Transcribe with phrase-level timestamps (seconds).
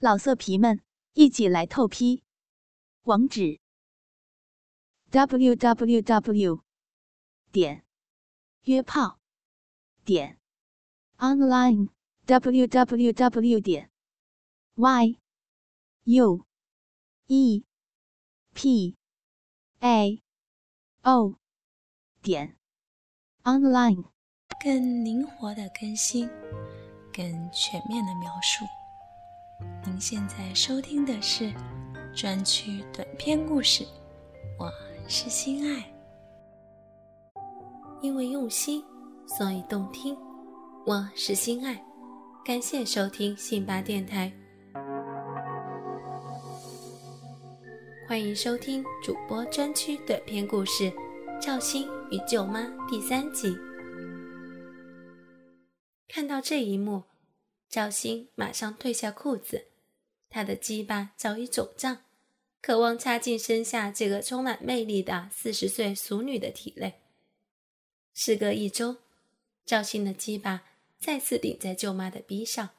[0.00, 0.80] 老色皮们，
[1.14, 2.22] 一起来透批！
[3.02, 3.58] 网址
[5.10, 6.62] ：w w w
[7.50, 7.84] 点
[8.62, 9.18] 约炮
[10.04, 10.38] 点
[11.16, 11.88] online
[12.26, 13.90] w w w 点
[14.76, 15.18] y
[16.04, 16.46] u
[17.26, 17.64] e
[18.54, 18.96] p
[19.80, 20.22] a
[21.02, 21.34] o
[22.22, 22.56] 点
[23.42, 24.04] online。
[24.62, 26.28] 更灵活的更新，
[27.12, 28.64] 更全面的描述。
[29.84, 31.52] 您现在收听的是
[32.14, 33.84] 专区短篇故事，
[34.58, 34.70] 我
[35.08, 35.84] 是心爱。
[38.00, 38.84] 因为用心，
[39.26, 40.16] 所以动听。
[40.86, 41.82] 我是心爱，
[42.44, 44.32] 感谢收听信巴电台，
[48.06, 50.84] 欢迎收听主播专区短篇故事
[51.40, 53.56] 《赵鑫与舅妈》第三集。
[56.08, 57.02] 看到这一幕，
[57.68, 59.66] 赵鑫马上褪下裤子。
[60.30, 62.04] 他的鸡巴早已肿胀，
[62.60, 67.00] 渴望插进身下这个充满魅力的四十岁俗女的体内。
[68.14, 68.96] 时隔一周，
[69.64, 70.64] 赵鑫的鸡巴
[70.98, 72.70] 再次顶在舅妈的逼上，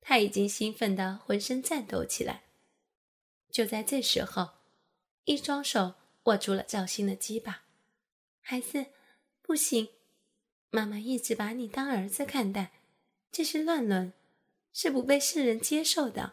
[0.00, 2.42] 他已经兴奋得浑身颤抖起来。
[3.50, 4.50] 就在这时候，
[5.24, 7.62] 一双手握住了赵鑫的鸡巴。
[8.40, 8.86] 孩子，
[9.40, 9.88] 不行，
[10.70, 12.72] 妈妈一直把你当儿子看待，
[13.30, 14.12] 这是乱伦，
[14.72, 16.32] 是不被世人接受的。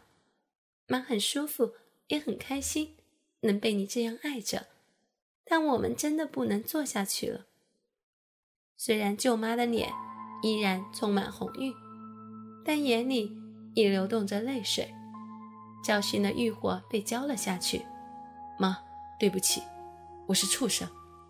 [0.88, 1.74] 妈很舒服，
[2.08, 2.96] 也很开心，
[3.42, 4.68] 能被你这样爱着。
[5.46, 7.46] 但我们真的不能做下去了。
[8.78, 9.92] 虽然舅妈的脸
[10.42, 11.74] 依然充满红晕，
[12.66, 13.36] 但眼里
[13.76, 14.94] 也流动着泪水。
[15.84, 17.86] 赵鑫的欲火被浇了下去。
[18.58, 18.78] 妈，
[19.20, 19.62] 对不起，
[20.28, 20.88] 我是畜生，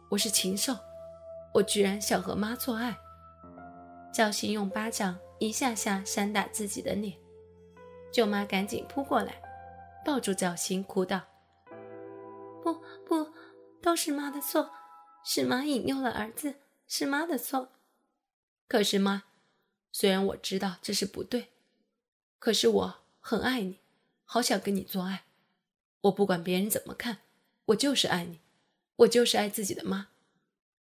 [0.09, 0.75] 我是禽兽，
[1.53, 2.95] 我居然想和妈做爱。
[4.14, 7.17] 赵鑫用巴掌一下下扇打自己的脸，
[8.11, 9.41] 舅妈赶紧扑过来。
[10.05, 11.21] 抱住赵鑫，哭道
[12.61, 12.73] ：“不
[13.05, 13.31] 不，
[13.81, 14.69] 都是妈的错，
[15.23, 16.55] 是妈引诱了儿子，
[16.88, 17.69] 是妈的错。
[18.67, 19.23] 可是妈，
[19.91, 21.49] 虽然我知道这是不对，
[22.38, 23.79] 可是我很爱你，
[24.25, 25.23] 好想跟你做爱。
[26.01, 27.19] 我不管别人怎么看，
[27.67, 28.41] 我就是爱你，
[28.97, 30.09] 我就是爱自己的妈，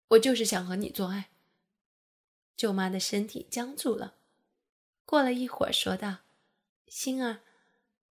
[0.09, 1.29] 我就是想和你做爱。”
[2.57, 4.15] 舅妈的身体僵住了，
[5.11, 6.19] 过了一会儿，说道
[6.87, 7.41] ：“星儿，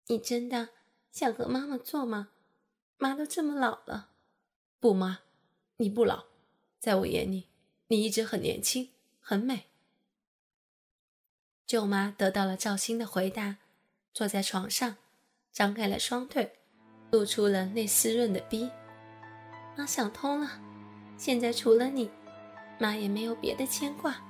[0.08, 0.68] 你真的……”
[1.14, 2.28] 想和妈妈做吗？
[2.98, 4.10] 妈都这么老了。
[4.82, 5.20] 不，妈，
[5.78, 6.26] 你不老，
[6.78, 7.48] 在我眼里，
[7.88, 8.90] 你一直很年轻，
[9.22, 9.68] 很美。
[11.66, 13.60] 舅妈得到了赵鑫的回答，
[14.14, 14.98] 坐在床上，
[15.54, 16.60] 张开了双腿，
[17.12, 18.70] 露出了那湿润的逼。
[19.78, 20.60] 妈想通了，
[21.18, 22.12] 现在除了你，
[22.78, 24.22] 妈也没有别的牵挂，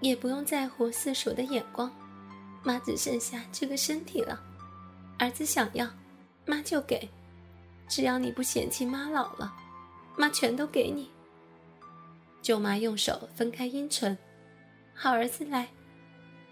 [0.00, 1.92] 也不用在乎四叔的眼光，
[2.62, 4.40] 妈只剩下这个身体了。
[5.18, 5.88] 儿子想要，
[6.46, 7.08] 妈就给，
[7.88, 9.52] 只要你不嫌弃妈老了，
[10.16, 11.10] 妈全都给你。
[12.40, 14.16] 舅妈用手分开阴唇，
[14.94, 15.68] 好儿子来，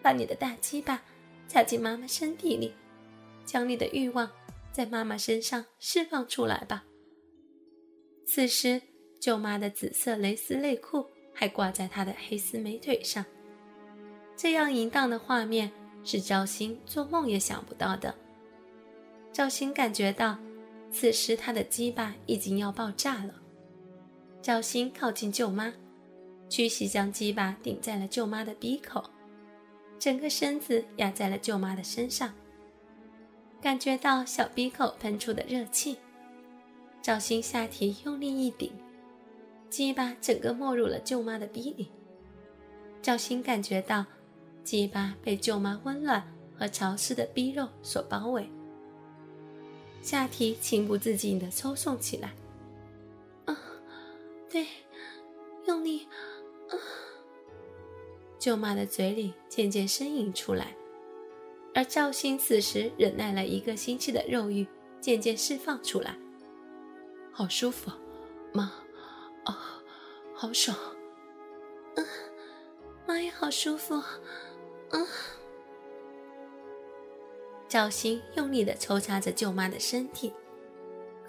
[0.03, 1.01] 把你的大鸡巴
[1.47, 2.75] 插进妈妈身体里，
[3.45, 4.29] 将你的欲望
[4.73, 6.85] 在妈妈身上释放出来吧。
[8.27, 8.83] 此时，
[9.21, 13.25] 舅妈的紫色蕾丝内裤还挂在她的黑丝美腿上，
[14.37, 15.73] 这样淫荡的画面
[16.05, 18.15] 是赵鑫做梦也想不到的。
[19.33, 20.39] 赵鑫感觉到，
[20.93, 23.35] 此时他的鸡巴已经要爆炸了。
[24.43, 25.73] 赵鑫靠近舅妈，
[26.49, 29.03] 屈膝将鸡巴顶在了舅妈的鼻口，
[29.99, 32.33] 整个身子压在了舅妈的身上，
[33.61, 35.99] 感觉到小鼻口喷出的热气。
[37.03, 38.73] 赵鑫下体用力一顶，
[39.71, 41.91] 鸡巴整个没入了舅妈的鼻里。
[43.03, 44.05] 赵鑫感觉到，
[44.67, 46.21] 鸡巴被舅妈温暖
[46.59, 48.51] 和潮湿的逼肉所包围。
[50.03, 52.35] 下体情不自禁地抽送起来，
[53.45, 53.57] 啊，
[54.51, 54.67] 对，
[55.69, 56.05] 用力，
[56.69, 56.75] 啊！
[58.41, 60.77] 舅妈的嘴里渐渐呻吟出来，
[61.73, 64.67] 而赵鑫此时忍耐了一个星期的肉欲
[65.01, 66.19] 渐渐释放出来，
[67.33, 67.91] 好舒服，
[68.53, 68.65] 妈，
[69.45, 69.81] 啊，
[70.35, 70.77] 好爽，
[71.95, 72.07] 嗯，
[73.09, 74.01] 妈也好舒服，
[74.97, 75.07] 嗯。
[77.69, 80.33] 赵鑫用力地抽插着舅妈的身体，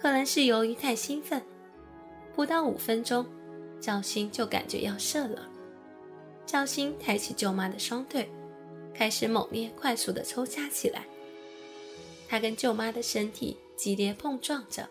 [0.00, 1.42] 可能是由于太兴奋，
[2.34, 3.26] 不到五分钟，
[3.80, 5.50] 赵鑫就感觉要射了。
[6.46, 8.30] 赵鑫抬起舅妈的双腿，
[8.94, 11.06] 开始猛烈、快速地抽插起来。
[12.26, 14.88] 他跟舅妈的身体激烈碰撞着，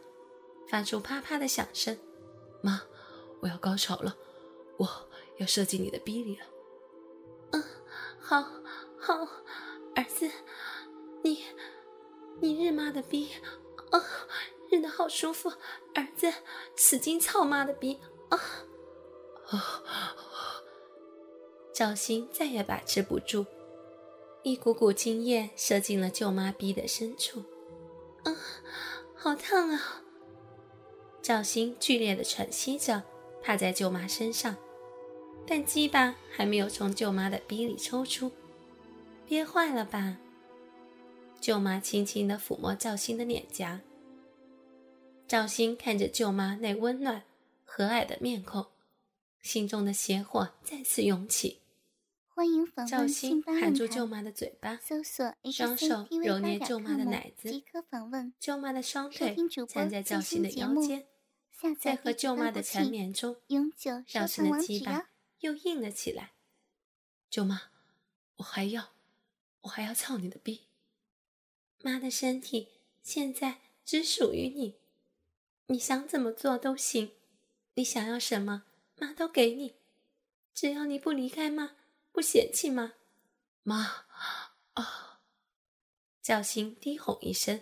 [0.69, 1.97] 发出啪啪的响声。
[2.62, 2.81] 妈，
[3.39, 4.15] 我要高潮了，
[4.77, 4.88] 我
[5.38, 6.45] 要射进你的逼里了。
[7.51, 7.63] 嗯，
[8.19, 8.44] 好，
[9.07, 9.25] 好，
[9.95, 10.30] 儿子。
[11.24, 11.45] 你
[12.42, 13.30] 你日妈的逼！
[13.89, 14.04] 啊，
[14.69, 15.50] 日的好舒服！
[15.95, 16.33] 儿子，
[16.75, 18.01] 使劲操妈的逼！
[18.27, 18.38] 啊
[19.48, 20.15] 啊！
[21.74, 23.45] 赵鑫再也把持不住，
[24.44, 27.45] 一股股精液射进了舅妈逼的深处。
[28.25, 28.36] 啊，
[29.15, 30.03] 好烫啊！
[31.21, 33.03] 赵鑫剧烈的喘息着，
[33.42, 34.57] 趴在舅妈身上，
[35.48, 38.30] 但鸡巴还没有从舅妈的逼里抽出，
[39.27, 40.18] 憋坏了吧？
[41.41, 43.81] 舅妈轻轻地抚摸赵鑫的脸颊。
[45.27, 47.24] 赵鑫看着舅妈那温暖
[47.65, 48.68] 和蔼的面孔，
[49.41, 51.59] 心中的邪火再次涌起。
[52.29, 58.31] 欢迎访问新巴含住舅妈的嘴巴，搜索双手揉捏舅妈的奶子，即可访问。
[58.39, 59.35] 舅妈的双腿
[59.68, 61.06] 缠在赵鑫的腰间，
[61.77, 63.35] 在和舅妈的缠绵中，
[64.07, 65.09] 赵鑫的鸡巴
[65.39, 66.31] 又硬了起来。
[67.29, 67.63] 舅妈，
[68.38, 68.91] 我还要，
[69.68, 70.62] 我还要操你的逼。
[71.81, 72.69] 妈的身体
[73.04, 74.75] 现在只属于你，
[75.68, 77.12] 你想怎么做都行，
[77.75, 78.64] 你想要什么，
[78.98, 79.75] 妈都给你，
[80.54, 81.75] 只要你不离开妈，
[82.12, 82.94] 不嫌弃妈。
[83.64, 84.06] 妈
[84.74, 85.19] 啊！
[86.22, 87.62] 赵鑫低吼一声，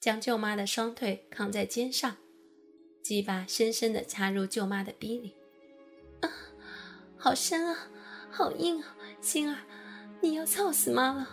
[0.00, 2.16] 将舅妈的双腿扛在肩上，
[3.02, 5.34] 鸡巴深深的插入舅妈的逼里。
[6.20, 6.32] 啊，
[7.18, 7.90] 好深啊，
[8.30, 9.66] 好硬啊，心儿，
[10.26, 11.28] 你要操死妈了。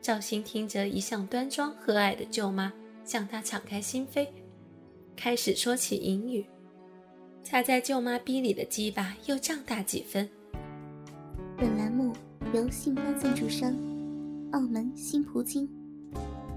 [0.00, 2.72] 赵鑫听着一向端庄和蔼的舅妈
[3.04, 4.26] 向他敞开心扉，
[5.14, 6.46] 开始说起淫语。
[7.44, 10.26] 插在舅妈逼里的鸡巴又胀大几分。
[11.58, 12.14] 本栏目
[12.54, 13.70] 由信发赞助商
[14.52, 15.68] 澳门新葡京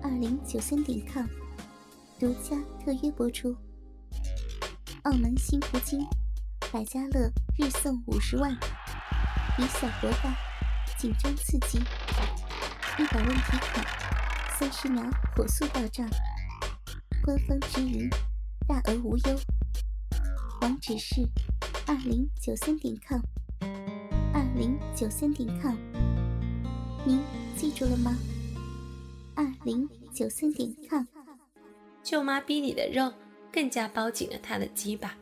[0.02, 1.25] 二零九三点 com
[2.18, 3.54] 独家特约播出。
[5.04, 6.00] 澳门新葡京
[6.72, 8.54] 百家乐日送五十万，
[9.57, 10.34] 以小博大，
[11.01, 11.80] 紧张刺激。
[13.00, 13.83] 一百问题卡，
[14.53, 15.03] 三十秒
[15.36, 16.07] 火速到账，
[17.24, 18.07] 官方直营，
[18.68, 19.39] 大额无忧。
[20.62, 21.27] 网址是
[21.88, 23.19] 二零九三点 com，
[24.31, 25.75] 二零九三点 com，
[27.04, 27.19] 您
[27.57, 28.15] 记住了吗？
[29.33, 31.04] 二零九三点 com。
[32.04, 33.12] 舅妈逼里的肉
[33.51, 35.15] 更加包紧了他的鸡巴，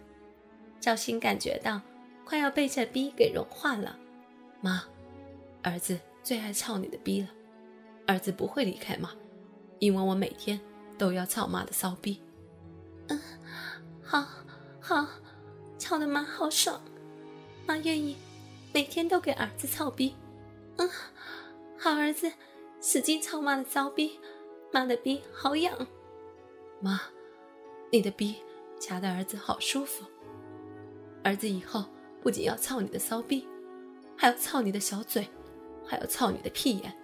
[0.81, 1.79] 赵鑫感觉到
[2.25, 3.97] 快要被这逼给融化了。
[4.59, 4.83] 妈，
[5.63, 7.27] 儿子最爱操你的逼了。
[8.07, 9.11] 儿子不会离开妈，
[9.77, 10.59] 因为我每天
[10.97, 12.21] 都要操妈的骚逼。
[13.07, 13.19] 嗯，
[14.01, 14.25] 好，
[14.79, 15.07] 好，
[15.77, 16.81] 操的妈好爽，
[17.67, 18.15] 妈愿意
[18.73, 20.15] 每天都给儿子操逼。
[20.77, 20.89] 嗯，
[21.77, 22.31] 好儿子，
[22.81, 24.19] 使劲操妈的骚逼，
[24.71, 25.87] 妈的逼好痒。
[26.79, 27.01] 妈，
[27.91, 28.37] 你的逼
[28.79, 30.03] 夹的儿子好舒服。
[31.23, 31.85] 儿子以后
[32.21, 33.47] 不仅要操你的骚逼，
[34.15, 35.27] 还要操你的小嘴，
[35.89, 36.95] 还要操你的屁眼。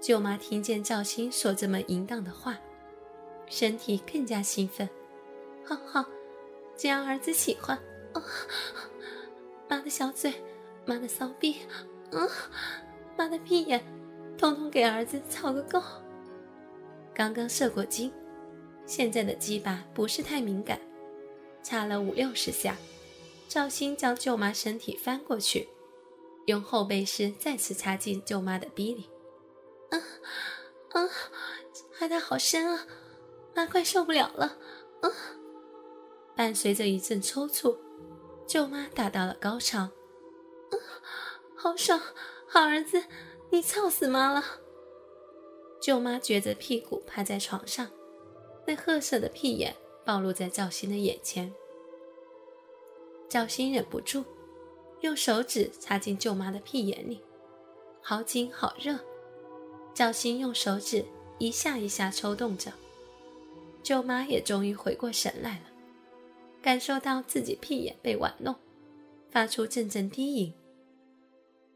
[0.00, 2.58] 舅妈听见赵鑫说这么淫荡的话，
[3.46, 4.88] 身体更加兴奋。
[5.64, 6.04] 好好，
[6.74, 7.78] 只要儿子喜欢，
[8.14, 8.22] 哦，
[9.68, 10.34] 妈的小嘴，
[10.84, 11.58] 妈的骚逼，
[12.10, 12.28] 嗯，
[13.16, 13.80] 妈的屁眼，
[14.36, 15.80] 通通给儿子操个够。
[17.14, 18.12] 刚刚射过精，
[18.86, 20.80] 现在的鸡巴不是太敏感，
[21.62, 22.74] 插了五六十下，
[23.48, 25.68] 赵鑫将舅妈身体翻过去，
[26.46, 29.08] 用后背式再次插进舅妈的逼里。
[29.90, 29.98] 啊
[30.90, 31.08] 啊！
[31.98, 32.86] 插的好深啊，
[33.54, 34.58] 妈快受不了了！
[35.02, 35.10] 啊！
[36.34, 37.76] 伴随着一阵抽搐，
[38.46, 39.80] 舅妈达到了高潮。
[39.80, 40.74] 啊，
[41.54, 42.00] 好爽！
[42.48, 43.04] 好儿子，
[43.50, 44.42] 你操死妈了！
[45.80, 47.88] 舅妈撅着屁股趴在床上，
[48.66, 51.52] 那褐色的屁眼暴露在赵鑫的眼前。
[53.28, 54.24] 赵鑫忍不住，
[55.00, 57.22] 用手指插进舅妈的屁眼里，
[58.02, 58.98] 好紧好热。
[59.94, 61.04] 赵鑫用手指
[61.38, 62.72] 一下一下抽动着，
[63.82, 65.64] 舅妈也终于回过神来了，
[66.62, 68.54] 感受到自己屁眼被玩弄，
[69.30, 70.54] 发出阵阵低吟。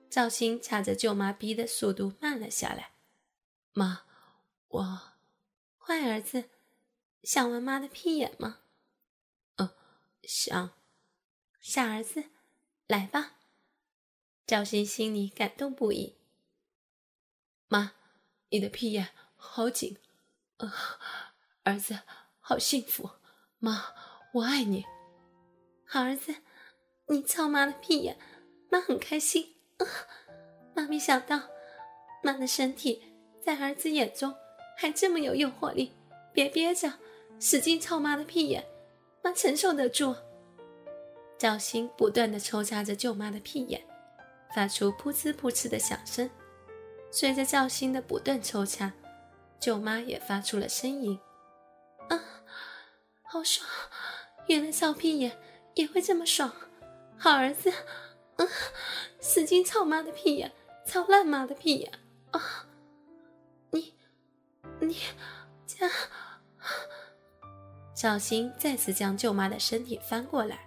[0.09, 2.93] 赵鑫掐着舅妈逼的速度慢了下来。
[3.73, 4.03] 妈，
[4.69, 5.01] 我，
[5.79, 6.45] 坏儿子，
[7.23, 8.59] 想玩妈的屁眼吗？
[9.57, 9.71] 嗯，
[10.23, 10.71] 想。
[11.61, 12.25] 傻儿子，
[12.87, 13.37] 来吧。
[14.47, 16.17] 赵鑫心里感动不已。
[17.69, 17.93] 妈。
[18.51, 19.97] 你的屁眼好紧，
[20.59, 20.73] 呃，
[21.65, 21.99] 儿子
[22.39, 23.11] 好幸福，
[23.59, 23.87] 妈，
[24.33, 24.85] 我爱你，
[25.85, 26.37] 好儿子，
[27.09, 28.17] 你操妈的屁眼，
[28.71, 29.57] 妈很开心。
[30.73, 31.49] 妈没想到，
[32.23, 33.03] 妈的身体
[33.41, 34.33] 在儿子眼中
[34.79, 35.91] 还这么有诱惑力，
[36.33, 36.93] 别憋着，
[37.41, 38.65] 使劲操妈的屁眼，
[39.25, 40.15] 妈承受得住。
[41.45, 43.79] 赵鑫不断的抽插着舅妈的屁眼，
[44.55, 46.31] 发出噗呲噗呲的响声。
[47.11, 48.91] 随着赵鑫的不断抽插，
[49.61, 51.21] 舅妈也发出了呻吟。
[52.09, 52.19] 啊，
[53.25, 53.69] 好爽！
[54.47, 55.39] 原来操屁眼
[55.75, 56.51] 也会这么爽。
[57.19, 57.71] 好儿子，
[58.37, 58.49] 嗯，
[59.21, 60.51] 使劲操妈的屁眼，
[60.87, 61.93] 操烂妈的屁眼
[62.31, 62.67] 啊！
[63.71, 63.95] 你，
[64.81, 64.97] 你，
[65.67, 65.91] 这……
[67.95, 70.67] 赵鑫再次将舅妈的身体翻过来。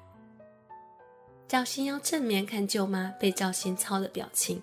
[1.47, 4.61] 赵鑫要正面看舅妈被赵鑫操的表情。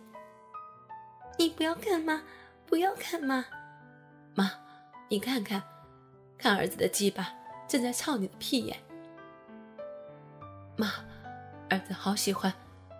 [1.38, 2.22] 你不要看妈，
[2.66, 3.46] 不要看妈，
[4.34, 4.52] 妈，
[5.08, 5.62] 你看看，
[6.36, 7.32] 看儿子的鸡巴
[7.66, 8.78] 正在操你的屁眼。
[10.76, 10.92] 妈，
[11.70, 12.52] 儿子好喜欢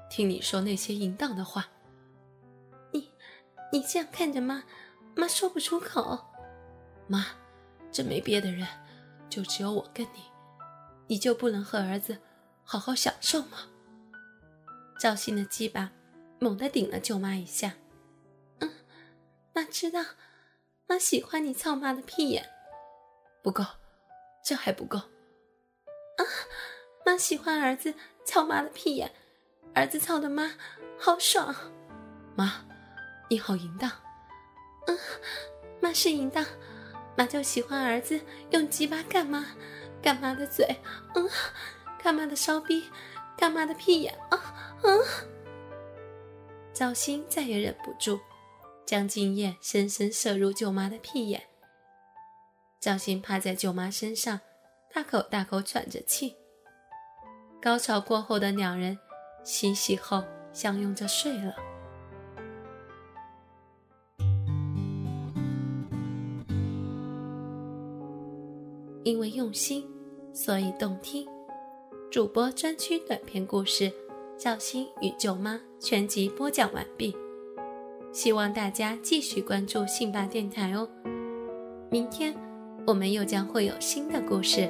[0.08, 1.68] 听你说那些淫荡的话。
[2.90, 3.12] 你，
[3.70, 4.64] 你这样看着妈，
[5.14, 6.18] 妈说不出口。
[7.06, 7.26] 妈，
[7.92, 8.66] 这没别的人，
[9.28, 10.22] 就只有我跟你，
[11.06, 12.18] 你就不能和儿子
[12.64, 13.58] 好好享受吗？
[14.98, 15.90] 赵鑫的鸡巴
[16.38, 17.74] 猛地顶了舅妈一下。
[18.60, 18.70] 嗯，
[19.52, 20.02] 妈知道，
[20.86, 22.48] 妈喜欢你操妈的屁眼。
[23.42, 23.64] 不够，
[24.44, 24.98] 这还不够。
[24.98, 26.22] 啊，
[27.04, 29.12] 妈喜欢儿子操妈的屁眼，
[29.74, 30.54] 儿子操的妈
[30.98, 31.54] 好爽。
[32.34, 32.64] 妈，
[33.28, 33.90] 你好淫荡。
[34.86, 34.98] 嗯，
[35.80, 36.44] 妈是淫荡，
[37.16, 38.20] 妈就喜欢儿子
[38.50, 39.46] 用鸡巴干妈，
[40.00, 40.76] 干妈的嘴，
[41.14, 41.28] 嗯，
[42.02, 42.90] 干妈的烧逼，
[43.36, 44.53] 干妈的屁眼啊。
[44.84, 44.92] 啊！
[46.72, 48.20] 赵鑫再也忍不住，
[48.84, 51.42] 将精液深深射入舅妈的屁眼。
[52.80, 54.40] 赵鑫趴在舅妈身上，
[54.92, 56.36] 大口大口喘着气。
[57.62, 58.98] 高潮过后的两人
[59.42, 60.22] 洗洗后
[60.52, 61.54] 相拥着睡了。
[69.02, 69.86] 因为用心，
[70.34, 71.26] 所以动听。
[72.10, 73.92] 主播专区短篇故事。
[74.36, 77.16] 赵鑫与舅妈全集播讲完毕，
[78.12, 80.88] 希望大家继续关注信吧电台哦。
[81.88, 82.34] 明天
[82.84, 84.68] 我们又将会有新的故事，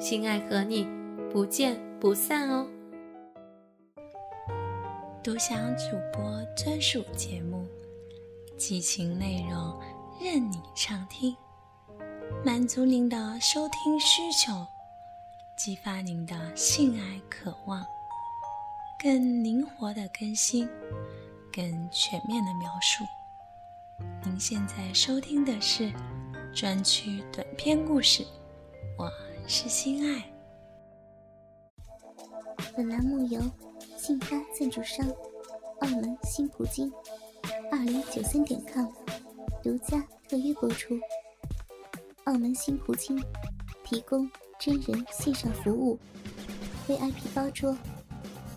[0.00, 0.86] 心爱和你
[1.30, 2.66] 不见不散哦。
[5.22, 7.64] 独享主播专属节目，
[8.56, 9.80] 激情内容
[10.20, 11.34] 任你畅听，
[12.44, 14.52] 满足您的收听需求，
[15.56, 17.86] 激发您的性爱渴望。
[19.02, 20.64] 更灵活的更新，
[21.52, 23.04] 更全面的描述。
[24.24, 25.92] 您现在收听的是
[26.54, 28.24] 专区短篇故事，
[28.96, 29.10] 我
[29.48, 30.24] 是心爱。
[32.76, 33.40] 本栏目由
[33.96, 35.04] 信发赞助商
[35.80, 36.88] 澳门新葡京
[37.72, 38.86] 二零九三点 com
[39.64, 40.96] 独家特约播出。
[42.26, 43.20] 澳门新葡京
[43.82, 44.30] 提供
[44.60, 45.98] 真人线上服务
[46.86, 47.76] ，VIP 包桌。